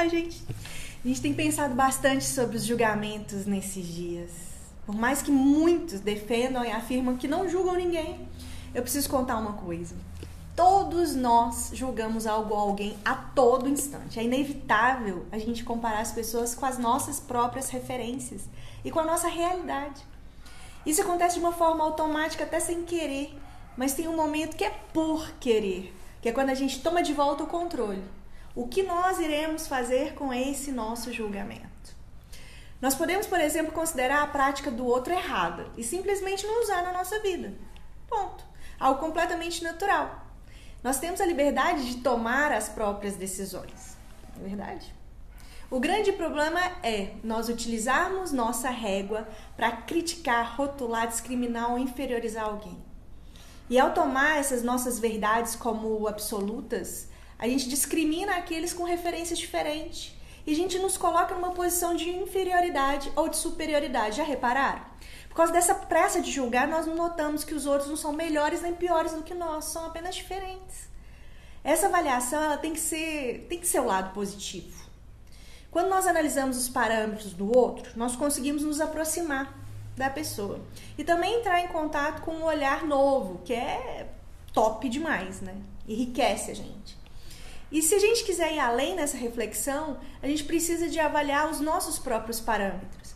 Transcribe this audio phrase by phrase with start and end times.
[0.00, 0.42] A gente,
[1.04, 4.30] a gente tem pensado bastante sobre os julgamentos nesses dias.
[4.86, 8.26] Por mais que muitos defendam e afirmam que não julgam ninguém,
[8.74, 9.94] eu preciso contar uma coisa.
[10.56, 14.18] Todos nós julgamos algo ou alguém a todo instante.
[14.18, 18.48] É inevitável a gente comparar as pessoas com as nossas próprias referências
[18.82, 20.00] e com a nossa realidade.
[20.86, 23.38] Isso acontece de uma forma automática, até sem querer,
[23.76, 27.12] mas tem um momento que é por querer, que é quando a gente toma de
[27.12, 28.02] volta o controle.
[28.54, 31.70] O que nós iremos fazer com esse nosso julgamento?
[32.80, 36.92] Nós podemos, por exemplo, considerar a prática do outro errada e simplesmente não usar na
[36.92, 37.52] nossa vida.
[38.08, 38.42] Ponto.
[38.78, 40.26] Algo completamente natural.
[40.82, 43.96] Nós temos a liberdade de tomar as próprias decisões.
[44.36, 44.94] É verdade?
[45.70, 52.82] O grande problema é nós utilizarmos nossa régua para criticar, rotular, discriminar ou inferiorizar alguém.
[53.68, 57.09] E ao tomar essas nossas verdades como absolutas,
[57.40, 60.14] a gente discrimina aqueles com referências diferentes.
[60.46, 64.18] E a gente nos coloca numa posição de inferioridade ou de superioridade.
[64.18, 64.84] Já repararam?
[65.30, 68.60] Por causa dessa pressa de julgar, nós não notamos que os outros não são melhores
[68.60, 70.90] nem piores do que nós, são apenas diferentes.
[71.64, 74.78] Essa avaliação ela tem que ser, tem que ser o lado positivo.
[75.70, 79.58] Quando nós analisamos os parâmetros do outro, nós conseguimos nos aproximar
[79.96, 80.60] da pessoa
[80.98, 84.10] e também entrar em contato com um olhar novo, que é
[84.52, 85.56] top demais, né?
[85.86, 87.00] Enriquece a gente.
[87.70, 91.60] E se a gente quiser ir além nessa reflexão, a gente precisa de avaliar os
[91.60, 93.14] nossos próprios parâmetros.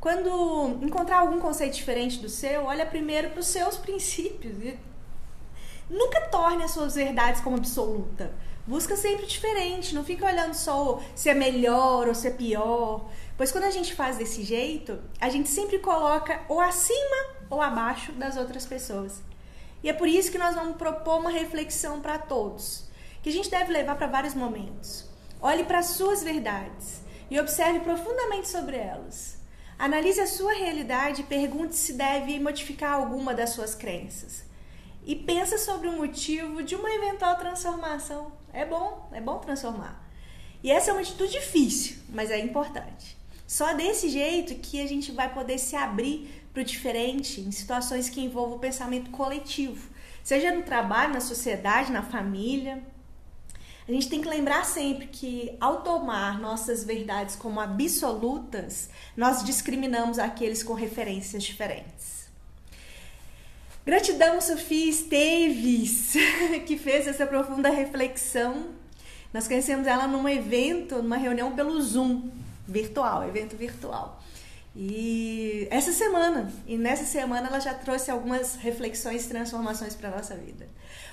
[0.00, 4.56] Quando encontrar algum conceito diferente do seu, olha primeiro para os seus princípios.
[4.62, 4.78] E
[5.90, 8.32] nunca torne as suas verdades como absoluta.
[8.66, 13.08] Busca sempre diferente, não fica olhando só se é melhor ou se é pior.
[13.36, 18.12] Pois quando a gente faz desse jeito, a gente sempre coloca ou acima ou abaixo
[18.12, 19.22] das outras pessoas.
[19.82, 22.84] E é por isso que nós vamos propor uma reflexão para todos,
[23.22, 25.08] que a gente deve levar para vários momentos.
[25.40, 29.38] Olhe para as suas verdades e observe profundamente sobre elas.
[29.78, 34.44] Analise a sua realidade e pergunte se deve modificar alguma das suas crenças.
[35.04, 38.32] E pensa sobre o motivo de uma eventual transformação.
[38.52, 40.04] É bom, é bom transformar.
[40.62, 43.16] E essa é uma atitude difícil, mas é importante.
[43.46, 48.10] Só desse jeito que a gente vai poder se abrir para o diferente em situações
[48.10, 49.88] que envolvam o pensamento coletivo,
[50.24, 52.82] seja no trabalho, na sociedade, na família.
[53.88, 60.18] A gente tem que lembrar sempre que, ao tomar nossas verdades como absolutas, nós discriminamos
[60.18, 62.28] aqueles com referências diferentes.
[63.86, 66.12] Gratidão, Sofia Esteves,
[66.68, 68.66] que fez essa profunda reflexão.
[69.32, 72.28] Nós conhecemos ela num evento, numa reunião pelo Zoom,
[72.66, 74.22] virtual, evento virtual.
[74.76, 80.36] E essa semana, e nessa semana ela já trouxe algumas reflexões e transformações para nossa
[80.36, 80.68] vida.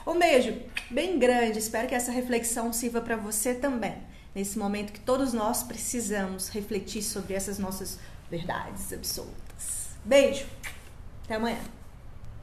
[0.05, 1.59] Um beijo bem grande.
[1.59, 3.95] Espero que essa reflexão sirva para você também.
[4.33, 7.97] Nesse momento que todos nós precisamos refletir sobre essas nossas
[8.29, 9.89] verdades absolutas.
[10.03, 10.45] Beijo.
[11.23, 11.59] Até amanhã.